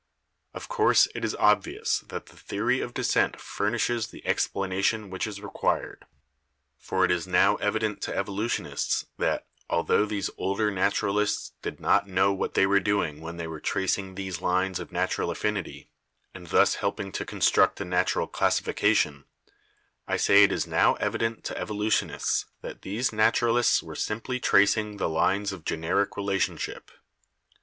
[0.55, 5.27] "Of course it is obvious that the theory of descent fur nishes the explanation which
[5.27, 6.07] is required.
[6.79, 11.79] For it is now evident to evolutionists that, altho these older naturalists 166 BIOLOGY did
[11.79, 15.29] not know what they were doing when they were trac ing these lines of natural
[15.29, 15.91] affinity,
[16.33, 19.25] and thus helping to con struct a natural classification—
[20.07, 25.07] I say it is now evident to evolutionists that these naturalists were simply tracing the
[25.07, 26.89] lines of generic relationship.